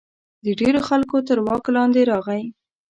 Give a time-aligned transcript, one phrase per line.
[0.45, 2.43] د ډېرو خلکو تر واک لاندې راغی.